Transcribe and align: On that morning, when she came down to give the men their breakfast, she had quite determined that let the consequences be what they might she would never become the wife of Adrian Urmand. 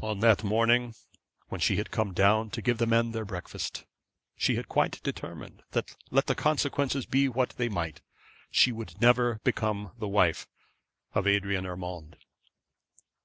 On 0.00 0.20
that 0.20 0.44
morning, 0.44 0.94
when 1.48 1.60
she 1.60 1.82
came 1.82 2.12
down 2.12 2.48
to 2.50 2.62
give 2.62 2.78
the 2.78 2.86
men 2.86 3.10
their 3.10 3.24
breakfast, 3.24 3.86
she 4.36 4.54
had 4.54 4.68
quite 4.68 5.02
determined 5.02 5.64
that 5.72 5.96
let 6.12 6.28
the 6.28 6.36
consequences 6.36 7.06
be 7.06 7.28
what 7.28 7.54
they 7.56 7.68
might 7.68 8.00
she 8.52 8.70
would 8.70 9.00
never 9.02 9.40
become 9.42 9.90
the 9.98 10.06
wife 10.06 10.46
of 11.12 11.26
Adrian 11.26 11.66
Urmand. 11.66 12.18